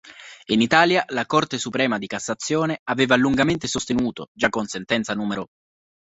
[0.45, 5.43] In Italia la Corte Suprema di Cassazione, aveva lungamente sostenuto, già con sentenza n.